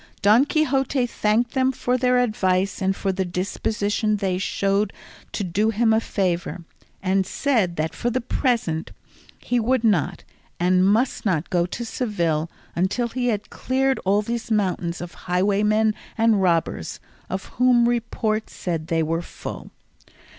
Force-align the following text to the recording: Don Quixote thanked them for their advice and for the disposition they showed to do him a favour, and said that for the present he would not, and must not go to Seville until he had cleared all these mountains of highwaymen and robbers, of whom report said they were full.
Don 0.23 0.45
Quixote 0.45 1.05
thanked 1.05 1.51
them 1.51 1.71
for 1.71 1.95
their 1.95 2.17
advice 2.17 2.81
and 2.81 2.95
for 2.95 3.11
the 3.11 3.23
disposition 3.23 4.15
they 4.15 4.39
showed 4.39 4.93
to 5.31 5.43
do 5.43 5.69
him 5.69 5.93
a 5.93 6.01
favour, 6.01 6.63
and 7.03 7.23
said 7.23 7.75
that 7.75 7.93
for 7.93 8.09
the 8.09 8.19
present 8.19 8.93
he 9.37 9.59
would 9.59 9.83
not, 9.83 10.23
and 10.59 10.83
must 10.91 11.23
not 11.23 11.51
go 11.51 11.67
to 11.67 11.85
Seville 11.85 12.49
until 12.75 13.09
he 13.09 13.27
had 13.27 13.51
cleared 13.51 13.99
all 13.99 14.23
these 14.23 14.49
mountains 14.49 15.01
of 15.01 15.13
highwaymen 15.29 15.93
and 16.17 16.41
robbers, 16.41 16.99
of 17.29 17.45
whom 17.59 17.87
report 17.87 18.49
said 18.49 18.87
they 18.87 19.03
were 19.03 19.21
full. 19.21 19.69